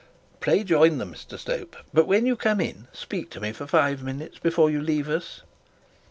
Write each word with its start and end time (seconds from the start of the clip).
Pray 0.39 0.63
join 0.63 0.97
them, 0.97 1.13
Mr 1.13 1.37
Slope, 1.37 1.75
but 1.93 2.07
when 2.07 2.25
you 2.25 2.35
come 2.35 2.59
in 2.59 2.87
speak 2.91 3.29
to 3.29 3.39
me 3.39 3.51
for 3.51 3.67
five 3.67 4.01
minutes 4.01 4.39
before 4.39 4.71
you 4.71 4.81
leave 4.81 5.07
us.' 5.07 5.43